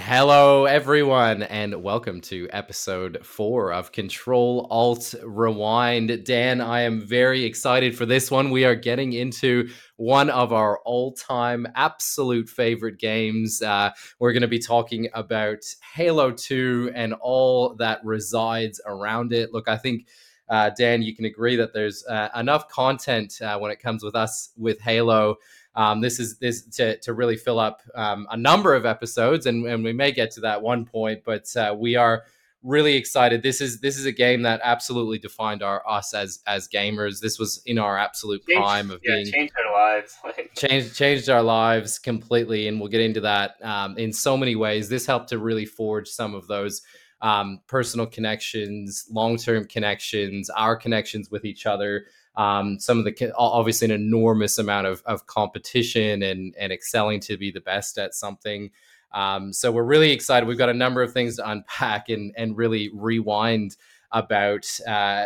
[0.00, 6.24] Hello, everyone, and welcome to episode four of Control Alt Rewind.
[6.24, 8.50] Dan, I am very excited for this one.
[8.50, 13.60] We are getting into one of our all time absolute favorite games.
[13.60, 13.90] Uh,
[14.20, 19.52] we're going to be talking about Halo 2 and all that resides around it.
[19.52, 20.06] Look, I think.
[20.50, 24.14] Uh, Dan, you can agree that there's uh, enough content uh, when it comes with
[24.14, 25.36] us with Halo
[25.78, 29.64] um, this is this to, to really fill up um, a number of episodes, and,
[29.64, 32.24] and we may get to that one point, but uh, we are
[32.64, 33.44] really excited.
[33.44, 37.20] This is this is a game that absolutely defined our us as as gamers.
[37.20, 40.16] This was in our absolute changed, prime of yeah, being changed our lives,
[40.56, 44.88] changed changed our lives completely, and we'll get into that um, in so many ways.
[44.88, 46.82] This helped to really forge some of those
[47.22, 52.06] um, personal connections, long term connections, our connections with each other
[52.38, 57.36] um, some of the obviously an enormous amount of, of competition and and excelling to
[57.36, 58.70] be the best at something.
[59.12, 60.46] Um, so we're really excited.
[60.46, 63.76] We've got a number of things to unpack and and really rewind
[64.12, 65.24] about uh,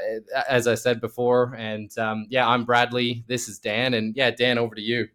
[0.49, 1.55] as I said before.
[1.57, 3.25] And um, yeah, I'm Bradley.
[3.29, 5.09] This is Dan, and yeah, Dan, over to you.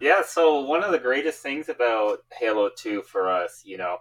[0.00, 0.22] Yeah.
[0.26, 3.98] So one of the greatest things about Halo Two for us, you know,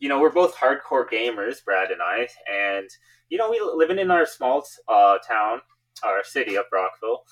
[0.00, 2.90] you know, we're both hardcore gamers, Brad and I, and
[3.30, 5.62] you know, we living in our small uh, town
[6.04, 7.24] our city of Brockville.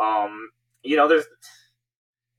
[0.00, 0.50] Um,
[0.82, 1.26] you know, there's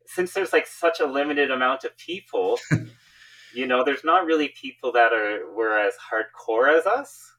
[0.05, 2.59] since there's like such a limited amount of people,
[3.55, 7.31] you know, there's not really people that are were as hardcore as us.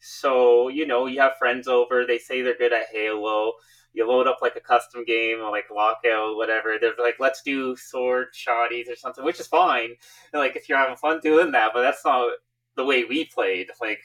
[0.00, 3.52] So, you know, you have friends over, they say they're good at Halo.
[3.92, 6.76] You load up like a custom game or like lockout, whatever.
[6.80, 9.90] They're like, let's do sword shotties or something, which is fine.
[10.32, 12.30] And like if you're having fun doing that, but that's not
[12.76, 13.68] the way we played.
[13.80, 14.00] Like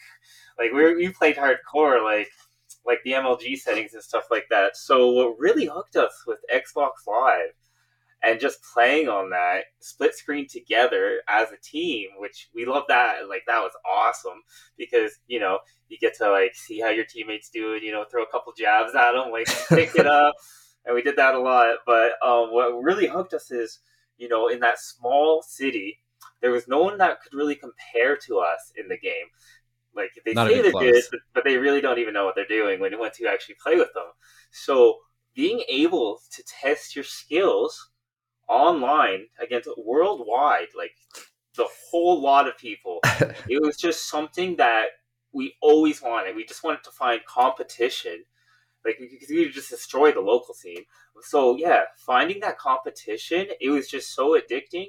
[0.58, 2.30] like we we played hardcore, like
[2.86, 4.76] like the MLG settings and stuff like that.
[4.78, 7.54] So what really hooked us with Xbox Live
[8.24, 13.28] and just playing on that split screen together as a team, which we love that.
[13.28, 14.42] Like that was awesome
[14.78, 17.84] because you know you get to like see how your teammates do it.
[17.84, 20.36] You know, throw a couple jabs at them, like pick it up,
[20.86, 21.78] and we did that a lot.
[21.86, 23.80] But um, what really hooked us is
[24.18, 26.00] you know in that small city.
[26.42, 29.28] There was no one that could really compare to us in the game.
[29.96, 30.86] Like they Not say they're close.
[30.86, 33.56] good, but, but they really don't even know what they're doing when once you actually
[33.64, 34.06] play with them.
[34.52, 34.98] So
[35.36, 37.92] being able to test your skills
[38.48, 40.92] online against worldwide, like
[41.56, 43.00] the whole lot of people,
[43.48, 44.88] it was just something that
[45.32, 46.36] we always wanted.
[46.36, 48.24] We just wanted to find competition.
[48.86, 50.84] Like because you just destroy the local scene.
[51.22, 54.88] So yeah, finding that competition, it was just so addicting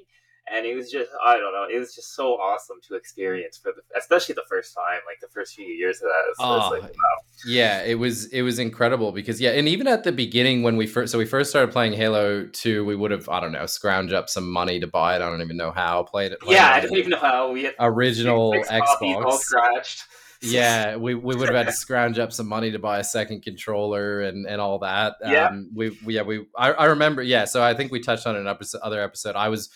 [0.50, 3.72] and it was just I don't know, it was just so awesome to experience for
[3.72, 6.22] the especially the first time, like the first few years of that.
[6.28, 7.22] It's, oh, it's like, wow.
[7.46, 10.86] Yeah, it was it was incredible because yeah, and even at the beginning when we
[10.86, 14.12] first so we first started playing Halo Two, we would have I don't know scrounge
[14.12, 15.22] up some money to buy it.
[15.22, 16.38] I don't even know how played it.
[16.46, 20.04] yeah, I don't even know how we had original Xbox all scratched.
[20.42, 23.42] yeah, we, we would have had to scrounge up some money to buy a second
[23.42, 25.14] controller and, and all that.
[25.22, 27.46] Yeah, um, we, we yeah we I, I remember yeah.
[27.46, 29.36] So I think we touched on an episode, other episode.
[29.36, 29.70] I was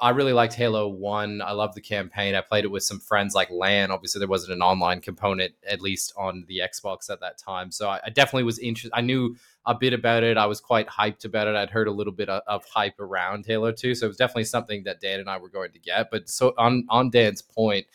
[0.00, 1.42] I really liked Halo 1.
[1.42, 2.34] I loved the campaign.
[2.34, 3.90] I played it with some friends like LAN.
[3.90, 7.70] Obviously, there wasn't an online component, at least on the Xbox at that time.
[7.70, 8.96] So I, I definitely was interested.
[8.96, 10.38] I knew a bit about it.
[10.38, 11.54] I was quite hyped about it.
[11.54, 13.94] I'd heard a little bit of, of, hype around Halo 2.
[13.94, 16.10] So it was definitely something that Dan and I were going to get.
[16.10, 17.86] But so on, on Dan's point,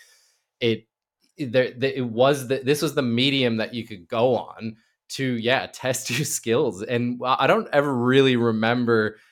[0.60, 0.86] it,
[1.40, 4.78] there, it was the, this was the medium that you could go on
[5.10, 6.84] to, yeah, test your skills.
[6.84, 9.18] And uh, I don't ever really remember–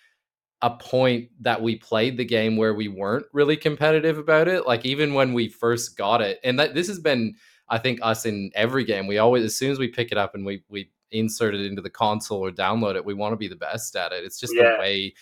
[0.63, 4.65] a point that we played the game where we weren't really competitive about it.
[4.65, 7.35] Like even when we first got it, and that this has been,
[7.67, 9.05] I think, us in every game.
[9.05, 11.81] We always, as soon as we pick it up and we we insert it into
[11.81, 14.23] the console or download it, we want to be the best at it.
[14.23, 14.71] It's just yeah.
[14.71, 15.13] the way,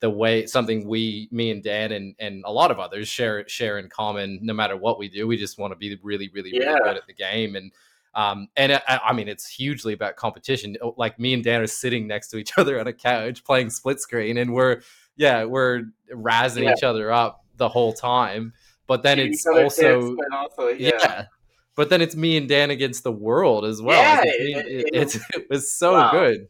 [0.00, 3.78] the way something we, me and Dan and and a lot of others share share
[3.78, 4.38] in common.
[4.42, 6.76] No matter what we do, we just want to be really, really, really yeah.
[6.84, 7.72] good at the game and.
[8.14, 10.76] Um, and I, I, mean, it's hugely about competition.
[10.82, 13.70] Oh, like me and Dan are sitting next to each other on a couch playing
[13.70, 14.82] split screen, and we're
[15.16, 15.82] yeah, we're
[16.12, 16.72] razzing yeah.
[16.72, 18.52] each other up the whole time.
[18.86, 20.90] But then it's also, also yeah.
[20.98, 21.24] yeah.
[21.76, 24.02] But then it's me and Dan against the world as well.
[24.02, 26.10] Yeah, it, it, it, it, was so wow.
[26.10, 26.48] good.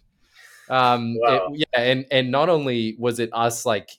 [0.71, 1.53] Um, wow.
[1.53, 3.91] yeah, and and not only was it us like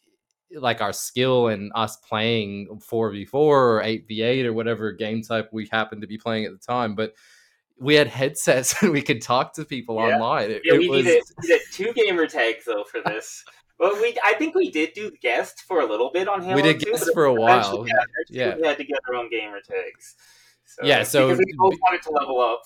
[0.54, 6.02] like our skill and us playing 4v4 or 8v8 or whatever game type we happened
[6.02, 7.14] to be playing at the time but
[7.82, 10.16] we had headsets and we could talk to people yeah.
[10.16, 10.52] online.
[10.52, 11.04] It, yeah, we, was...
[11.04, 13.44] needed, needed two gamer tags though for this.
[13.80, 16.56] well, we I think we did do guest for a little bit on Halo.
[16.56, 17.86] We did guest for a while.
[17.88, 17.94] Yeah,
[18.30, 20.16] yeah, we had to get our own gamer tags.
[20.66, 22.62] So, yeah, so because we both wanted to level up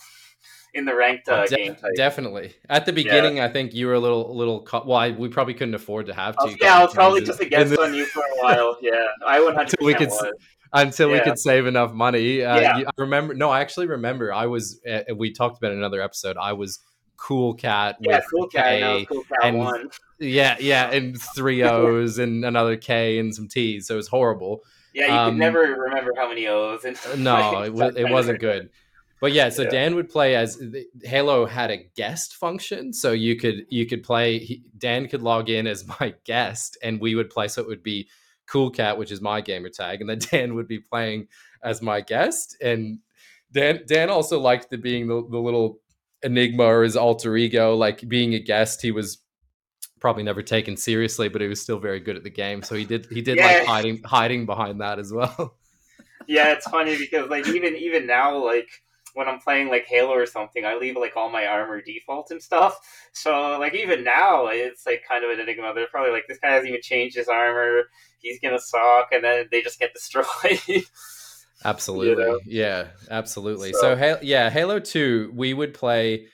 [0.75, 1.91] in the ranked uh, de- game type.
[1.95, 2.53] Definitely.
[2.69, 3.45] At the beginning, yeah.
[3.45, 4.61] I think you were a little little.
[4.61, 6.55] Co- well, I, we probably couldn't afford to have two.
[6.61, 8.77] yeah, I was probably just a guest on you for a while.
[8.81, 10.31] Yeah, I 100 we could, was.
[10.73, 12.43] until we could save enough money.
[12.43, 12.77] Uh, Yeah.
[12.77, 13.33] I remember.
[13.33, 14.31] No, I actually remember.
[14.33, 14.79] I was.
[14.87, 16.37] Uh, we talked about it in another episode.
[16.37, 16.79] I was
[17.17, 18.79] cool cat Yeah, with cool cat.
[18.79, 19.05] K.
[19.05, 19.89] cool cat and- one.
[20.19, 23.87] Yeah, yeah, and three O's and another K and some T's.
[23.87, 24.61] So it was horrible.
[24.93, 26.85] Yeah, you um, could never remember how many O's.
[26.85, 28.69] And No, it, was, it wasn't good.
[29.21, 29.69] But yeah, so Yeah.
[29.69, 30.61] Dan would play as
[31.03, 34.39] Halo had a guest function, so you could you could play.
[34.39, 37.47] He, Dan could log in as my guest, and we would play.
[37.47, 38.09] So it would be
[38.47, 41.27] Cool Cat, which is my gamer tag, and then Dan would be playing
[41.63, 42.57] as my guest.
[42.61, 42.99] And
[43.51, 45.79] Dan Dan also liked the being the, the little
[46.23, 48.81] enigma or his alter ego, like being a guest.
[48.81, 49.19] He was
[49.99, 52.61] probably never taken seriously, but he was still very good at the game.
[52.61, 55.57] So he did he did like hiding hiding behind that as well.
[56.27, 58.69] yeah, it's funny because like even even now, like
[59.15, 62.41] when I'm playing like Halo or something, I leave like all my armor default and
[62.43, 62.77] stuff.
[63.13, 65.73] So like even now, it's like kind of an enigma.
[65.73, 67.83] They're probably like, this guy hasn't even changed his armor.
[68.19, 70.83] He's gonna suck, and then they just get destroyed.
[71.63, 72.23] Absolutely.
[72.23, 72.39] know?
[72.45, 73.71] Yeah, absolutely.
[73.73, 76.27] So- So, Ha- yeah, Halo 2, we would play.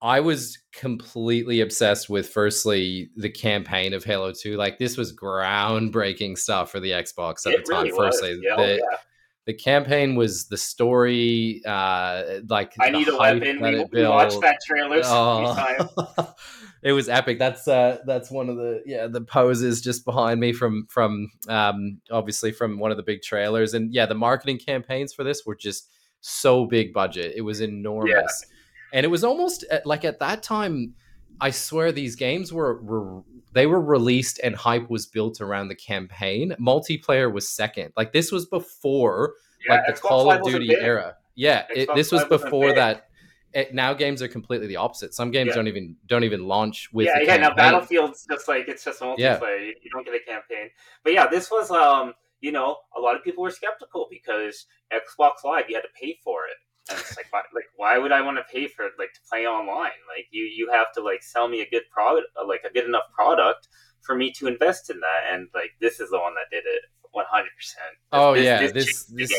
[0.00, 4.56] I was completely obsessed with firstly the campaign of Halo 2.
[4.56, 7.82] Like this was groundbreaking stuff for the Xbox at it the time.
[7.84, 8.14] really was.
[8.18, 8.96] firstly, Yeah, oh, the, yeah.
[9.44, 13.60] The campaign was the story, uh like I need a weapon.
[13.60, 16.34] We, we watched that trailer Oh.
[16.82, 17.38] it was epic.
[17.38, 22.00] That's uh that's one of the yeah the poses just behind me from from um
[22.10, 25.56] obviously from one of the big trailers and yeah the marketing campaigns for this were
[25.56, 25.90] just
[26.20, 27.32] so big budget.
[27.36, 28.46] It was enormous.
[28.94, 30.94] And it was almost at, like at that time
[31.40, 33.22] I swear these games were, were
[33.52, 36.54] they were released and hype was built around the campaign.
[36.60, 37.92] Multiplayer was second.
[37.96, 39.34] Like this was before
[39.66, 41.16] Yeah, like the Xbox Call Live of Duty era.
[41.34, 43.08] Yeah, it, this was Live before that.
[43.54, 45.12] It, now games are completely the opposite.
[45.12, 45.56] Some games Yeah.
[45.56, 47.36] don't even don't even launch with yeah, yeah.
[47.36, 47.54] Now.
[47.54, 49.18] Battlefield's just like it's just multiplayer.
[49.18, 49.38] Yeah.
[49.44, 50.70] You, you don't get a campaign.
[51.04, 55.44] But yeah, this was um, you know, a lot of people were skeptical because Xbox
[55.44, 56.56] Live you had to pay for it.
[56.90, 59.46] And it's like, why, like, why would I want to pay for like to play
[59.46, 60.00] online?
[60.08, 62.84] Like, you you have to like sell me a good product, uh, like a good
[62.84, 63.68] enough product
[64.02, 65.32] for me to invest in that.
[65.32, 66.82] And like, this is the one that did it,
[67.12, 67.94] one hundred percent.
[68.12, 69.32] Oh yeah, this the this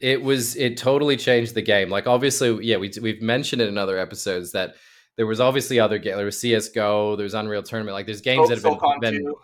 [0.00, 1.88] it was it totally changed the game.
[1.88, 4.74] Like obviously, yeah, we we've mentioned it in other episodes that
[5.16, 6.16] there was obviously other games.
[6.16, 7.16] There was CS:GO.
[7.16, 7.94] There's Unreal Tournament.
[7.94, 9.34] Like there's games that have been, been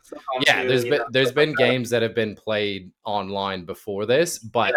[0.46, 0.62] yeah.
[0.62, 4.38] 2, There's been know, there's been like games that have been played online before this,
[4.38, 4.74] but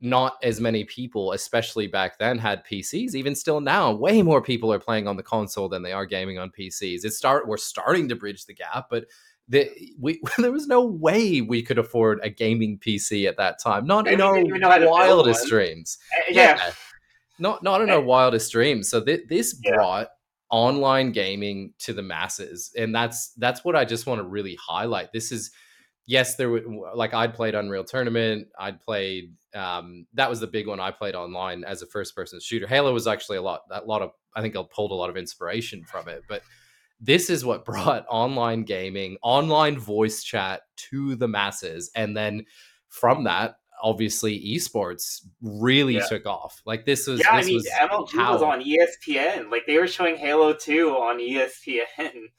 [0.00, 3.14] not as many people, especially back then, had PCs.
[3.14, 6.38] Even still now, way more people are playing on the console than they are gaming
[6.38, 7.04] on PCs.
[7.04, 9.06] It start we're starting to bridge the gap, but
[9.48, 13.86] the, we there was no way we could afford a gaming PC at that time.
[13.86, 15.98] Not in our didn't even know how to build wildest dreams.
[16.16, 16.70] Uh, yeah.
[17.38, 18.88] Not not in our wildest dreams.
[18.88, 19.74] So th- this Yeah.
[19.74, 20.08] brought
[20.50, 25.12] online gaming to the masses, and that's that's what I just want to really highlight.
[25.12, 25.50] This is
[26.08, 26.64] yes, there would
[26.94, 28.48] like I'd played Unreal Tournament.
[28.58, 32.40] I'd played um, that was the big one I played online as a first person
[32.40, 32.66] shooter.
[32.66, 35.16] Halo was actually a lot a lot of I think I pulled a lot of
[35.16, 36.42] inspiration from it, but
[37.00, 42.44] this is what brought online gaming, online voice chat to the masses, and then
[42.88, 43.56] from that.
[43.82, 46.06] Obviously, esports really Yeah.
[46.06, 46.60] took off.
[46.64, 49.50] Like this was, Yeah, I this mean, was MLG was on ESPN.
[49.50, 51.82] Like they were showing Halo Two on ESPN.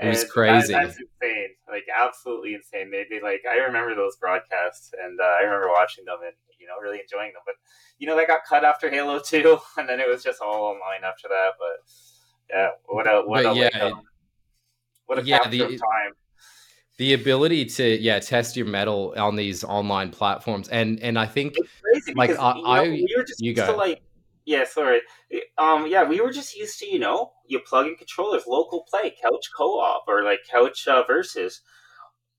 [0.00, 0.72] It was And that- crazy.
[0.72, 1.48] that's insane.
[1.68, 2.90] Like absolutely insane.
[2.90, 6.66] They, they like I remember those broadcasts, and uh, I remember watching them and you
[6.66, 7.42] know really enjoying them.
[7.44, 7.56] But
[7.98, 11.04] you know they got cut after Halo Two, and then it was just all online
[11.04, 11.50] after that.
[11.58, 11.92] But
[12.50, 14.02] yeah, what a what But a yeah, like, um,
[15.06, 16.12] what a yeah, capture the- of time.
[16.96, 20.68] The ability to yeah test your mettle on these online platforms.
[20.68, 23.50] And and i think crazy Like, because I- you know, I- we were just you
[23.50, 23.76] used to go.
[23.78, 24.02] like
[24.44, 25.00] yeah sorry.
[25.58, 29.12] Um yeah we were just used to you know you plug in controllers local play
[29.22, 31.62] couch co-op or like couch uh, versus.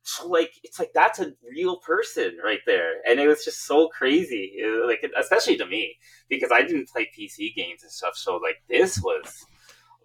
[0.03, 2.91] So like it's like that's a real person right there.
[3.09, 4.55] And it was just so crazy.
[4.85, 5.97] Like especially to me
[6.29, 8.15] because i didn't play pc games and stuff.
[8.15, 9.45] So like this was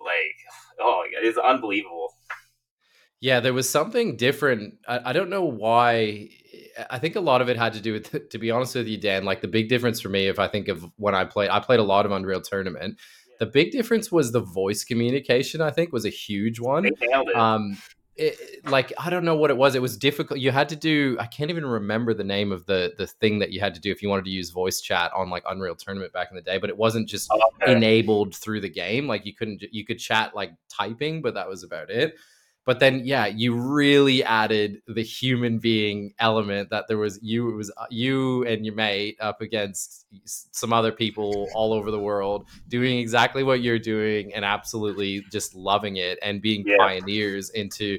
[0.01, 0.39] like
[0.81, 2.00] oh it's unbelievable
[3.21, 4.75] yeah there was something different.
[4.89, 6.31] I, I don't know why
[6.89, 8.97] i think a lot of it had to do with to be honest with you
[8.97, 11.61] dan like the big difference for me if i think of when i played i
[11.61, 12.97] played a lot of unreal tournament.
[13.39, 16.83] The big difference was the voice communication i think was a huge one.
[16.85, 17.37] They nailed it.
[17.37, 17.77] Um
[18.17, 18.37] it,
[18.67, 19.75] like i don't know what it was.
[19.75, 22.93] It was difficult you had to do i can't even remember the name of the
[22.99, 25.31] the thing that you had to do if you wanted to use voice chat on
[25.31, 27.73] like unreal tournament back in the day but it wasn't just Oh, okay.
[27.73, 31.63] enabled through the game like you couldn't you could chat like typing but that was
[31.63, 32.15] about it
[32.65, 37.57] but then yeah you really added the human being element that there was you it
[37.57, 42.47] was uh, you and your mate up against some other people all over the world
[42.69, 46.77] doing exactly what you're doing and absolutely just loving it and being Yeah.
[46.79, 47.99] pioneers into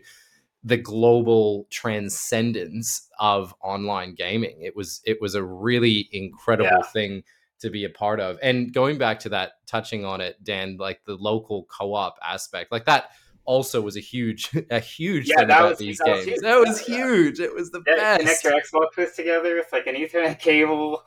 [0.63, 4.61] the global transcendence of online gaming.
[4.61, 6.91] It was it was a really incredible yeah.
[6.91, 7.23] thing
[7.59, 8.37] to be a part of.
[8.41, 12.85] And going back to that, touching on it, Dan, like the local co-op aspect, like
[12.85, 13.11] that
[13.45, 16.31] also was a huge, a huge yeah, thing about was, these that games.
[16.31, 17.39] Was that was huge.
[17.39, 18.43] It was the yeah, best.
[18.43, 21.03] Connect your Xboxes together with like an Ethernet cable.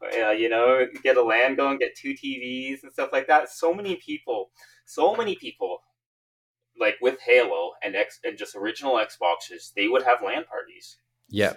[0.00, 3.50] Uh, you know, get a LAN going, get two TVs and stuff like that.
[3.50, 4.50] So many people,
[4.84, 5.80] so many people,
[6.78, 10.98] like with Halo and X and just original Xboxes, they would have LAN parties.
[11.28, 11.54] Yeah,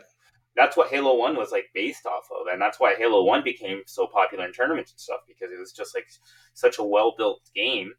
[0.55, 3.83] that's what Halo One was like based off of, and that's why Halo One became
[3.85, 6.07] so popular in tournaments and stuff because it was just like
[6.53, 7.93] such a well built game,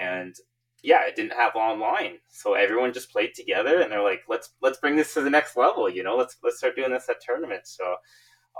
[0.00, 0.34] and
[0.82, 4.78] yeah, it didn't have online, so everyone just played together, and they're like, let's let's
[4.78, 7.76] bring this to the next level, you know, let's let's start doing this at tournaments.
[7.76, 7.96] So,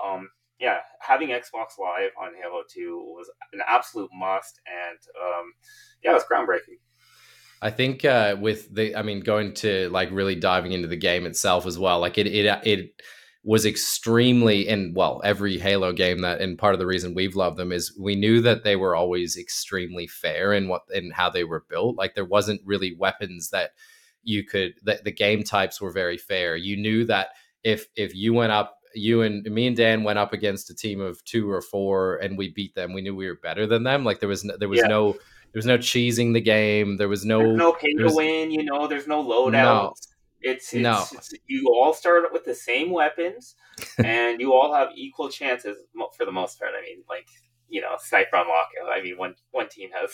[0.04, 5.52] um, yeah, having Xbox Live on Halo Two was an absolute must, and um,
[6.02, 6.78] yeah, it was groundbreaking.
[7.62, 11.26] I think uh, with the, I mean, going to like really diving into the game
[11.26, 13.02] itself as well, like it, it, it
[13.42, 17.56] was extremely, and well, every Halo game that, and part of the reason we've loved
[17.56, 21.44] them is we knew that they were always extremely fair in what, in how they
[21.44, 21.97] were built.
[21.97, 23.70] Like there wasn't really weapons that
[24.23, 26.54] you could, that the game types were very fair.
[26.56, 27.28] You knew that
[27.64, 31.00] if, if you went up you and me and Dan went up against a team
[31.00, 32.92] of two or four and we beat them.
[32.92, 34.04] We knew we were better than them.
[34.04, 34.88] Like there was no, there was yeah.
[34.88, 36.97] no there was no cheesing the game.
[36.97, 38.50] There was no there's no pay to win.
[38.50, 40.09] You know, there's no loadouts.
[40.40, 41.04] It's, it's, no.
[41.12, 43.56] It's, you all start with the same weapons,
[43.99, 45.76] and you all have equal chances
[46.16, 46.73] for the most part.
[46.76, 47.26] I mean, like
[47.70, 48.92] you know, sniper on lockout.
[48.92, 50.11] I mean, one one team has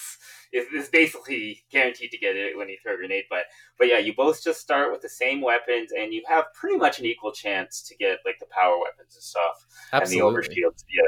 [0.52, 3.25] is, is basically guaranteed to get it when you throw a grenade.
[3.30, 3.45] But
[3.78, 6.99] but yeah, you both just start with the same weapons, and you have pretty much
[6.99, 10.28] an equal chance to get like the power weapons and stuff, Absolutely.
[10.28, 11.02] and the overshields, yeah,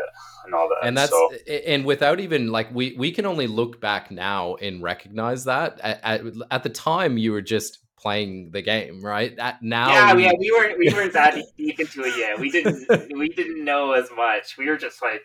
[0.46, 0.88] and all that.
[0.88, 1.30] And that's so.
[1.46, 6.00] and without even like we we can only look back now and recognize that at,
[6.02, 9.36] at, at the time you were just playing the game, right?
[9.36, 12.38] That now, yeah, we, yeah, we weren't we weren't that deep into it yet.
[12.38, 12.86] We didn't
[13.16, 14.56] we didn't know as much.
[14.56, 15.22] We were just like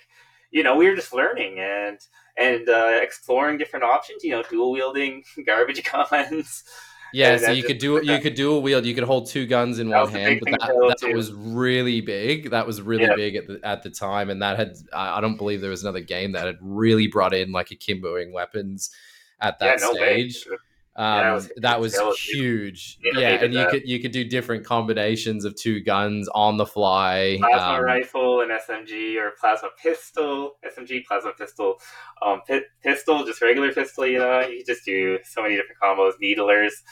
[0.54, 2.00] you know, we were just learning and
[2.38, 4.24] and uh, exploring different options.
[4.24, 6.64] You know, dual wielding garbage guns.
[7.12, 8.86] Yeah, so you could do you could dual wield.
[8.86, 12.50] You could hold two guns in one hand, but that, that was really big.
[12.50, 13.16] That was really yeah.
[13.16, 16.00] big at the at the time, and that had I don't believe there was another
[16.00, 18.90] game that had really brought in like akimboing weapons
[19.40, 20.48] at that yeah, no stage.
[20.50, 20.58] Way.
[20.96, 23.00] Um, yeah, was, that was huge.
[23.02, 23.70] Yeah, and you that.
[23.72, 27.38] could you could do different combinations of two guns on the fly.
[27.40, 31.76] Plasma um, rifle and SMG, or plasma pistol, SMG, plasma pistol,
[32.24, 32.42] um,
[32.84, 34.06] pistol, just regular pistol.
[34.06, 36.14] You know, you just do so many different combos.
[36.20, 36.84] Needlers,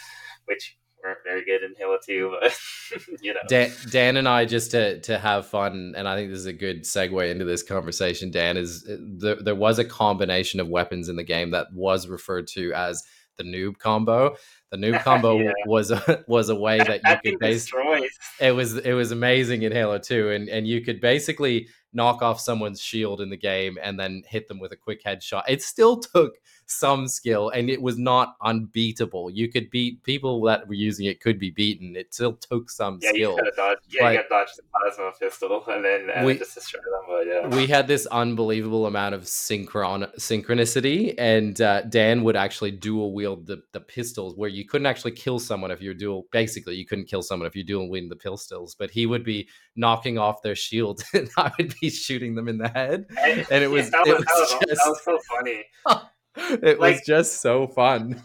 [0.45, 2.57] which weren't very good in Halo 2, but
[3.21, 3.39] you know.
[3.47, 6.53] Dan, Dan, and I just to to have fun, and I think this is a
[6.53, 8.31] good segue into this conversation.
[8.31, 12.47] Dan is there, there was a combination of weapons in the game that was referred
[12.53, 13.03] to as
[13.37, 14.35] the noob combo.
[14.71, 15.51] The noob combo yeah.
[15.65, 18.09] was a, was a way that you could basically
[18.39, 22.39] it was it was amazing in Halo 2 and and you could basically knock off
[22.39, 25.43] someone's shield in the game and then hit them with a quick headshot.
[25.47, 29.29] It still took some skill and it was not unbeatable.
[29.29, 31.95] You could beat people that were using it could be beaten.
[31.95, 33.37] It still took some yeah, skill.
[33.43, 36.79] You dodge, yeah, you got dodge the plasma pistol and then uh, we, just destroy
[36.81, 37.01] them.
[37.07, 37.55] But yeah.
[37.55, 43.45] We had this unbelievable amount of synchron synchronicity and uh, Dan would actually dual wield
[43.45, 47.05] the, the pistols where you couldn't actually kill someone if you're dual basically you couldn't
[47.05, 50.55] kill someone if you dual wield the pistols, but he would be knocking off their
[50.55, 53.05] shield and I would be shooting them in the head.
[53.51, 55.63] And it was, yeah, it was, was just, that was so funny.
[56.65, 58.21] it like, was just so fun.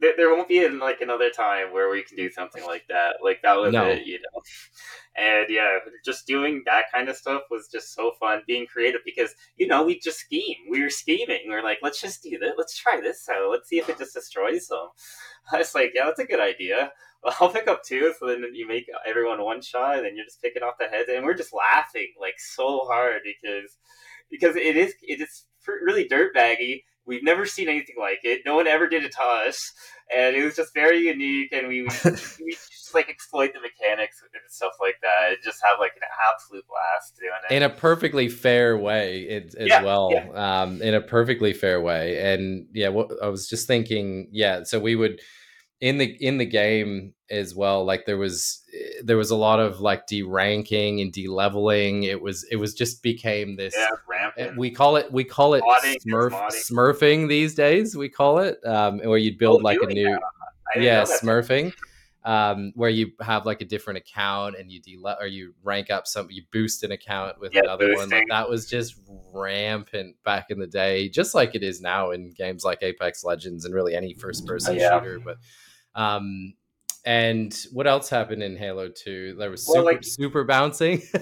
[0.00, 3.16] there, there won't be like another time where we can do something like that.
[3.22, 3.86] Like that was no.
[3.86, 4.42] it, you know.
[5.16, 8.42] And yeah, just doing that kind of stuff was just so fun.
[8.46, 10.56] Being creative because you know we just scheme.
[10.68, 11.42] We were scheming.
[11.46, 12.52] We are like, let's just do this.
[12.58, 13.50] Let's try this out.
[13.50, 14.88] Let's see if it just destroys them.
[15.52, 16.92] I was like, yeah, that's a good idea.
[17.40, 20.42] I'll pick up two, so then you make everyone one shot, and then you're just
[20.42, 23.76] picking off the heads, and we're just laughing like so hard because
[24.30, 28.42] because it is it is really dirtbaggy We've never seen anything like it.
[28.46, 29.72] No one ever did it to us,
[30.14, 31.52] and it was just very unique.
[31.52, 31.88] And we we,
[32.44, 36.02] we just like exploit the mechanics and stuff like that, and just have like an
[36.32, 40.10] absolute blast doing it in a perfectly fair way it, as yeah, well.
[40.12, 40.62] Yeah.
[40.62, 44.62] Um, in a perfectly fair way, and yeah, what I was just thinking, yeah.
[44.62, 45.20] So we would
[45.82, 48.62] in the in the game as well like there was
[49.02, 52.04] there was a lot of like deranking and deleveling.
[52.04, 55.62] It was it was just became this yeah, eh, we call it we call it
[56.06, 60.16] smurf smurfing these days we call it um where you'd build oh, like a new
[60.76, 61.72] yeah smurfing
[62.24, 66.06] um where you have like a different account and you de or you rank up
[66.06, 68.10] some you boost an account with yeah, another boosting.
[68.10, 68.20] one.
[68.20, 68.94] Like that was just
[69.32, 73.64] rampant back in the day just like it is now in games like apex legends
[73.64, 75.00] and really any first person yeah.
[75.00, 75.38] shooter but
[75.94, 76.54] um,
[77.04, 79.34] and what else happened in Halo 2?
[79.38, 81.02] There was Well, super, like- super bouncing.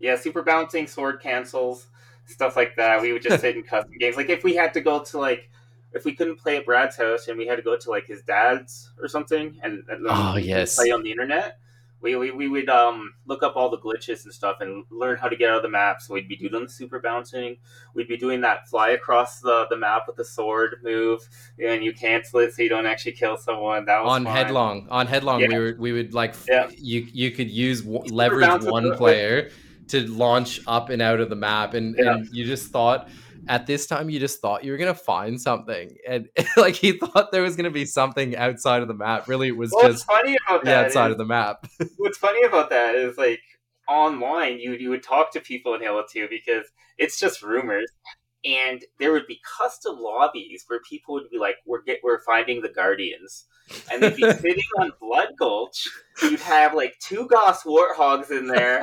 [0.00, 1.86] Yeah, super bouncing, sword cancels,
[2.26, 3.00] stuff like that.
[3.00, 4.16] We would just sit in custom games.
[4.16, 5.48] Like if we had to go to like
[5.94, 8.20] if we couldn't play at Brad's house and we had to go to like his
[8.22, 10.76] dad's or something and, and Oh, yes.
[10.76, 11.56] play on the internet.
[12.04, 15.26] We, we, we would um, look up all the glitches and stuff and learn how
[15.28, 16.02] to get out of the map.
[16.02, 17.56] So we'd be doing the super bouncing.
[17.94, 21.26] We'd be doing that fly across the, the map with the sword move,
[21.58, 23.86] and you cancel it so you don't actually kill someone.
[23.86, 24.36] That was on fun.
[24.36, 25.48] headlong on headlong Yeah.
[25.48, 26.68] we were we would like f- Yeah.
[26.76, 29.50] you you could use w- leverage one player
[29.88, 32.14] to launch up and out of the map and, Yeah.
[32.16, 33.08] and you just thought
[33.48, 37.30] at this time you just thought you were gonna find something and like he thought
[37.32, 39.28] there was gonna be something outside of the map.
[39.28, 41.66] Really it was What's just funny about the that outside is- of the map.
[41.98, 43.40] what's funny about that is like
[43.88, 46.66] online you you would talk to people in Halo 2 because
[46.98, 47.90] it's just rumors
[48.44, 52.62] and there would be custom lobbies where people would be like we're get we're finding
[52.62, 53.44] the guardians
[53.92, 55.86] and they'd be sitting on Blood Gulch
[56.22, 58.82] you'd have like two Gauss warthogs in there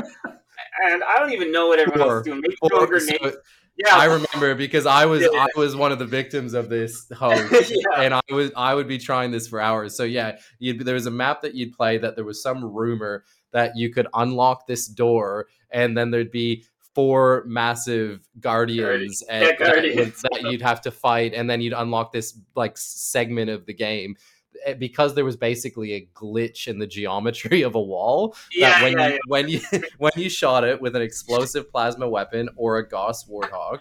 [0.86, 2.24] and I don't even know what everyone else Four.
[2.24, 2.42] doing.
[2.42, 3.34] Maybe throw Or- so
[3.78, 5.30] yeah i remember because i was Yeah.
[5.34, 8.88] i was one of the victims of this hoax yeah and I was I would
[8.88, 9.96] be trying this for hours.
[9.96, 13.24] So yeah, you'd, there was a map that you'd play that there was some rumor
[13.52, 16.64] that you could unlock this door, and then there'd be
[16.96, 20.22] four massive guardians, and, Yeah, that guardians.
[20.22, 24.16] that you'd have to fight, and then you'd unlock this like segment of the game.
[24.66, 28.84] Eh, Because there was basically a glitch in the geometry of a wall yeah, that
[28.84, 29.62] when yeah, you when you
[29.98, 33.80] when you shot it with an explosive plasma weapon or a Gauss Warthog,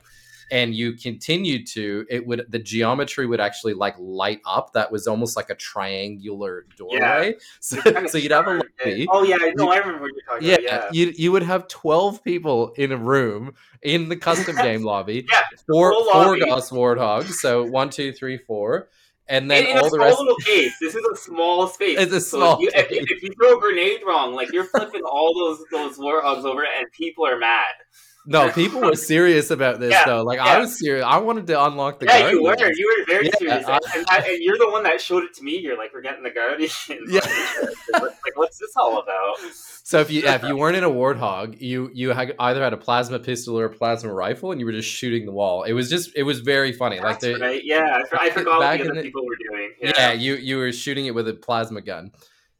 [0.52, 4.72] and you continued to, it would the geometry would actually like light up.
[4.72, 7.34] That was almost like a triangular doorway.
[7.60, 7.92] So, yeah.
[7.92, 9.06] Kinda so you'd have a lobby.
[9.10, 11.68] oh yeah no I remember what you're talking Yeah, about yeah you you would have
[11.68, 15.26] twelve people in a room in the custom game lobby.
[15.30, 16.04] Yeah, four four
[16.36, 16.40] lobby.
[16.40, 17.32] Gauss Warthogs.
[17.34, 18.88] So one, two, three, four,
[19.30, 20.18] and then in, in all a the small rest.
[20.18, 20.74] little case.
[20.80, 21.98] This is a small space.
[21.98, 24.64] It's a So small if you, if, if you throw a grenade wrong, like you're
[24.64, 27.66] flipping all those those warhogs over, and people are mad.
[28.26, 30.22] No, people were serious about this Yeah, though.
[30.22, 31.04] Like I was serious.
[31.06, 32.54] I wanted to unlock the yeah, you were.
[32.58, 35.32] You were very Yeah, serious, I- and, that, and you're the one that showed it
[35.34, 35.58] to me.
[35.58, 36.74] You're like, we're getting the guardians.
[37.08, 37.20] Yeah.
[38.00, 39.36] like, what's this all about?
[39.82, 42.72] So if you yeah, if you weren't in a warthog, you you had either had
[42.72, 45.64] a plasma pistol or a plasma rifle, and you were just shooting the wall.
[45.64, 47.00] It was just it was very funny.
[47.00, 47.62] like That's the, right.
[47.64, 49.72] Yeah, I, I forgot what the other the- people were doing.
[49.80, 49.92] yeah.
[49.96, 50.12] Yeah.
[50.12, 52.12] you you were shooting it with a plasma gun.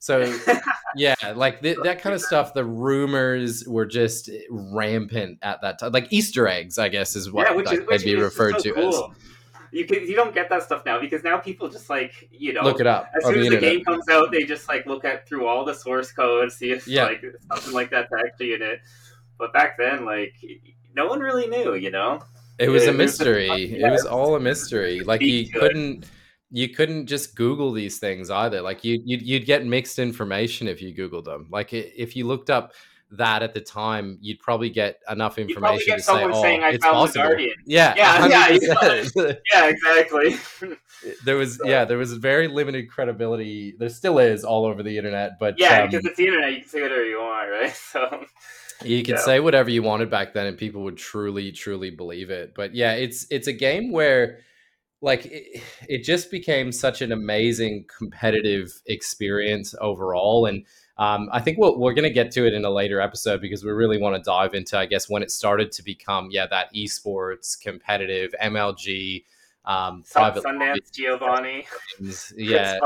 [0.02, 0.34] So
[0.96, 2.54] yeah, like th- that kind of stuff.
[2.54, 5.92] The rumors were just rampant at that time.
[5.92, 8.56] Like Easter eggs, I guess, is what yeah, which like, is which they'd be referred
[8.56, 9.14] so to cool.
[9.72, 12.62] You can, you don't get that stuff now because now people just like you know.
[12.62, 13.74] Look it up as soon the as the internet.
[13.76, 16.88] game comes out, they just like look at through all the source code, see if
[16.88, 17.04] Yeah.
[17.04, 18.80] like something like that's actually in it.
[19.38, 20.34] But back then, like
[20.96, 22.20] no one really knew, you know.
[22.58, 23.46] It was Yeah, a it was mystery.
[23.78, 25.00] yeah, It was all a mystery.
[25.00, 26.04] Like you couldn't.
[26.04, 26.10] it.
[26.50, 28.60] You couldn't just Google these things either.
[28.60, 31.46] Like you you'd, you'd get mixed information if you Googled them.
[31.50, 32.72] Like if you looked up
[33.12, 36.70] that at the time, you'd probably get enough information get to say, "Oh, saying, "I
[36.70, 37.54] it's found the possible." Guardian.
[37.66, 39.38] Yeah, Yeah, yeah, 100%.
[39.52, 40.76] Yeah, exactly.
[41.24, 43.74] there was yeah, there was very limited credibility.
[43.78, 46.60] There still is all over the internet, but yeah, um, because it's the internet, you
[46.60, 47.74] can say whatever you want, right?
[47.74, 48.24] So
[48.84, 49.20] you can Yeah.
[49.20, 52.92] say whatever you wanted back then and people would truly truly believe it but yeah
[52.92, 54.38] it's it's a game where
[55.00, 60.64] like it, it just became such an amazing competitive experience overall and
[61.00, 63.64] um, I think we'll, we're going to get to it in a later episode because
[63.64, 66.66] we really want to dive into, I guess, when it started to become, yeah, that
[66.74, 69.24] esports, competitive, MLG,
[69.64, 71.66] um, private Sundance, Giovanni.
[72.36, 72.78] Yeah,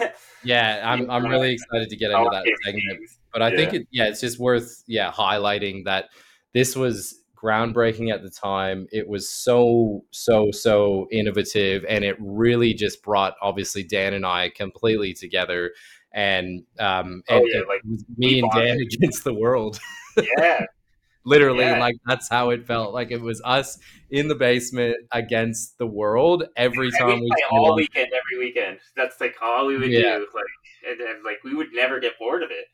[0.44, 3.08] yeah, I'm, I'm really excited to get into that segment.
[3.32, 6.06] But I think it, yeah, it's just worth yeah highlighting that
[6.54, 8.86] this was groundbreaking at the time.
[8.92, 14.48] It was so so so innovative, and it really just brought obviously Dan and I
[14.50, 15.72] completely together.
[16.12, 18.92] And um, Oh, and yeah, it like, was me and Dan bonded.
[18.94, 19.78] against the world.
[20.16, 20.64] Yeah,
[21.24, 21.78] Literally, Yeah.
[21.78, 22.94] like that's how it felt.
[22.94, 23.78] Like it was us
[24.10, 27.76] in the basement against the world every and time we all on.
[27.76, 28.78] weekend, every weekend.
[28.96, 30.18] That's like all we would Yeah.
[30.18, 30.26] do.
[30.34, 30.44] Like,
[30.88, 32.66] and, and like we would never get bored of it.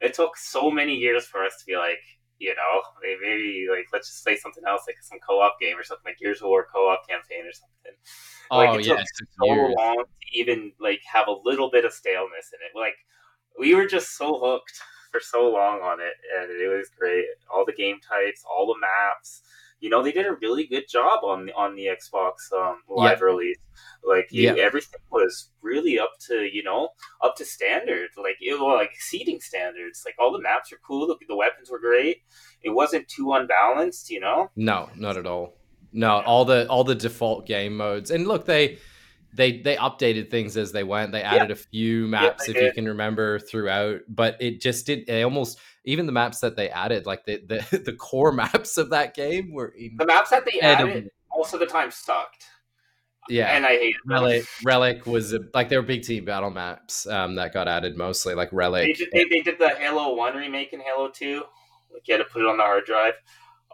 [0.00, 1.98] It took so many years for us to be like,
[2.40, 6.04] you know, maybe like let's just play something else, like some co-op game or something,
[6.06, 7.92] like Gears of War co-op campaign or something.
[8.50, 9.06] Like, Oh it yeah, took
[9.38, 9.74] so years.
[9.78, 12.78] long to even like have a little bit of staleness in it.
[12.78, 12.96] Like
[13.58, 14.80] we were just so hooked
[15.12, 17.26] for so long on it, and it was great.
[17.52, 19.42] All the game types, all the maps.
[19.80, 23.20] You know, they did a really good job on the on the Xbox um, live
[23.22, 23.58] release.
[24.04, 24.52] Like Yeah.
[24.52, 26.90] everything was really up to you know
[27.22, 30.02] up to standard, like it was like exceeding standards.
[30.04, 32.18] Like all the maps were cool, the, the weapons were great.
[32.62, 34.50] It wasn't too unbalanced, you know.
[34.56, 35.56] No, not at all.
[35.92, 38.10] No, all the all the default game modes.
[38.10, 38.78] And look, they
[39.32, 41.12] they they updated things as they went.
[41.12, 41.52] They added Yeah.
[41.52, 44.00] a few maps, they if you can remember, throughout.
[44.08, 45.06] But it just did.
[45.06, 48.90] They almost even the maps that they added, like the the, the core maps of
[48.90, 51.10] that game, were The maps that they added incredible.
[51.36, 52.44] most of the time sucked,
[53.30, 53.96] Yeah, and I hate.
[54.04, 57.96] Relic, Relic was a, like they were big team battle maps um, that got added
[57.96, 58.96] mostly, like They Relic.
[58.96, 61.44] did, they, they did the Halo One remake in Halo Two.
[61.92, 63.14] Like you had to put it on the hard drive.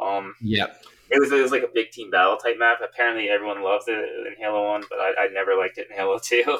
[0.00, 0.66] Um, Yeah,
[1.10, 2.78] it was it was like a big team battle type map.
[2.82, 6.18] Apparently, everyone loves it in Halo One, but I, I never liked it in Halo
[6.22, 6.42] Two.
[6.46, 6.58] Do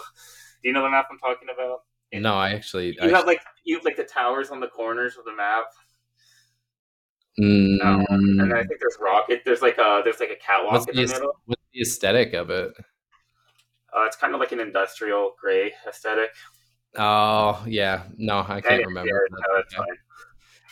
[0.63, 1.81] you know the map I'm talking about?
[2.13, 2.97] no, I actually.
[3.01, 5.67] You I, have like you have like the towers on the corners of the map,
[7.39, 9.43] Mm, and I think there's rocket.
[9.45, 11.33] There's like a there's like a catwalk in the, middle.
[11.77, 12.73] The aesthetic of it?
[13.97, 16.31] Uh, it's kind of like an industrial gray aesthetic.
[16.97, 19.11] Oh yeah, no, I can't And- remember.
[19.31, 19.85] yeah, no.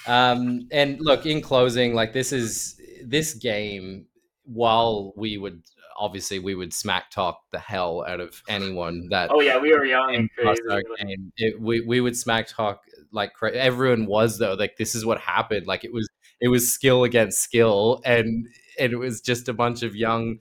[0.07, 4.07] Um, and look, in closing, like this is this game.
[4.47, 5.63] While we would
[5.97, 9.87] obviously we would smack talk the hell out of anyone that Oh yeah, we were
[9.87, 10.61] young and crazy.
[11.01, 14.53] game, it, we we would smack talk like cra- everyone was though.
[14.53, 15.67] Like this is what happened.
[15.67, 16.07] Like it was
[16.43, 18.47] it was skill against skill, and
[18.79, 20.41] and it was just a bunch of young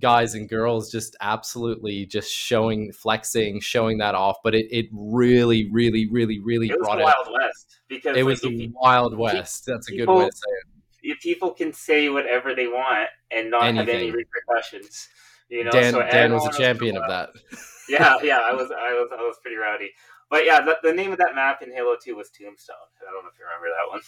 [0.00, 5.70] guys and girls just absolutely just showing flexing showing that off but it, it really
[5.70, 8.50] really really really It was brought the it Wild West because it like, was the
[8.50, 10.66] you- wild west that's a good way to say it
[11.02, 15.08] if people can say whatever they want and not have any repercussions.
[15.48, 17.30] You know, dan so dan was a champion of that
[17.90, 19.90] yeah, yeah, I was, I was, I was pretty rowdy.
[20.30, 22.76] But yeah, the, the name of that map in Halo Two was Tombstone.
[23.02, 24.00] I don't know if you remember that one.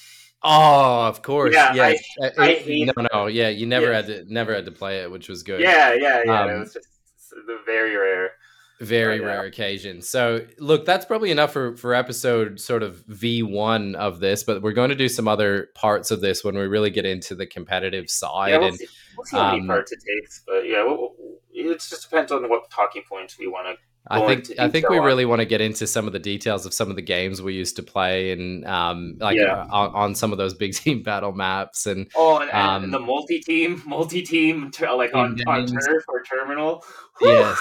[0.44, 3.96] Oh of course Yeah, yes Uh, I it- hate no no yeah you never Yeah.
[3.96, 6.42] had to never had to play it which was good Yeah, yeah, yeah.
[6.42, 6.88] Um, it was just
[7.30, 8.32] the very rare.
[8.80, 9.26] very Oh, yeah.
[9.28, 14.42] rare occasion so look that's probably enough for for episode sort of v1 of this
[14.42, 17.34] but we're going to do some other parts of this when we really get into
[17.36, 20.42] the competitive side Yeah, we'll and see, we'll see how many um, parts it takes.
[20.46, 23.74] But yeah, we'll, we'll- it just depends on what talking points we want to.
[24.08, 25.04] I think I think we on.
[25.04, 27.54] really want to get into some of the details of some of the games we
[27.54, 29.62] used to play and um like Yeah.
[29.62, 32.90] uh, on, on some of those big team battle maps and Oh, and, and Um,
[32.90, 36.84] the multi-team, multi-team, ter- like on, Team on turf or terminal.
[37.20, 37.58] yes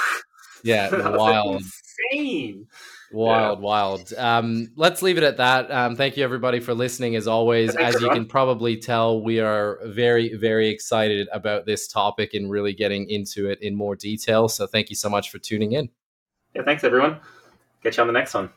[0.64, 1.62] yeah wild
[2.12, 2.68] insane.
[3.14, 4.14] Wild, wild.
[4.18, 5.70] Um, let's leave it at that.
[5.70, 7.18] Um, thank you, everybody, for listening.
[7.18, 11.90] As always, Thanks, as you can probably tell, we are very, very excited about this
[11.90, 14.48] topic and really getting into it in more detail.
[14.48, 15.90] So, thank you so much for tuning in.
[16.54, 17.18] Yeah, thanks everyone.
[17.84, 18.50] Catch you on the next one.